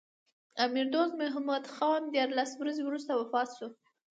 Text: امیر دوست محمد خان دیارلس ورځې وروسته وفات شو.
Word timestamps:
امیر 0.57 0.87
دوست 0.93 1.13
محمد 1.21 1.63
خان 1.75 2.01
دیارلس 2.13 2.51
ورځې 2.57 2.83
وروسته 2.85 3.11
وفات 3.21 3.49
شو. 3.57 3.67